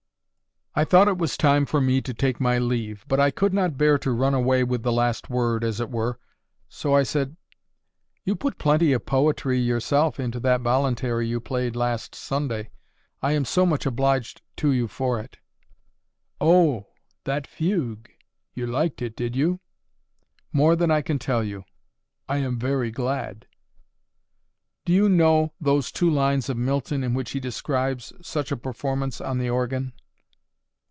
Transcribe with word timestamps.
I 0.73 0.85
thought 0.85 1.09
it 1.09 1.17
was 1.17 1.35
time 1.35 1.65
for 1.65 1.81
me 1.81 1.99
to 1.99 2.13
take 2.13 2.39
my 2.39 2.57
leave. 2.57 3.03
But 3.09 3.19
I 3.19 3.29
could 3.29 3.53
not 3.53 3.77
bear 3.77 3.97
to 3.97 4.11
run 4.13 4.33
away 4.33 4.63
with 4.63 4.83
the 4.83 4.91
last 4.93 5.29
word, 5.29 5.65
as 5.65 5.81
it 5.81 5.91
were: 5.91 6.17
so 6.69 6.95
I 6.95 7.03
said, 7.03 7.35
"You 8.23 8.37
put 8.37 8.57
plenty 8.57 8.93
of 8.93 9.05
poetry 9.05 9.59
yourself 9.59 10.17
into 10.17 10.39
that 10.39 10.61
voluntary 10.61 11.27
you 11.27 11.41
played 11.41 11.75
last 11.75 12.15
Sunday. 12.15 12.71
I 13.21 13.33
am 13.33 13.43
so 13.43 13.65
much 13.65 13.85
obliged 13.85 14.43
to 14.57 14.71
you 14.71 14.87
for 14.87 15.19
it!" 15.19 15.39
"Oh! 16.39 16.87
that 17.25 17.47
fugue. 17.47 18.09
You 18.53 18.65
liked 18.65 19.01
it, 19.01 19.13
did 19.17 19.35
you?" 19.35 19.59
"More 20.53 20.77
than 20.77 20.89
I 20.89 21.01
can 21.01 21.19
tell 21.19 21.43
you." 21.43 21.65
"I 22.29 22.37
am 22.37 22.57
very 22.57 22.91
glad." 22.91 23.45
"Do 24.85 24.93
you 24.93 25.09
know 25.09 25.51
those 25.59 25.91
two 25.91 26.09
lines 26.09 26.47
of 26.47 26.55
Milton 26.55 27.03
in 27.03 27.13
which 27.13 27.31
he 27.31 27.41
describes 27.41 28.13
such 28.21 28.53
a 28.53 28.57
performance 28.57 29.19
on 29.19 29.37
the 29.37 29.49
organ?" 29.49 29.91